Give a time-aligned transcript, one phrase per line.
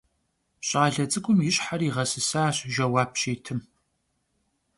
[0.67, 3.59] Ş'ale ts'ık'um yi şher yiğesısaş jjeuap şitım.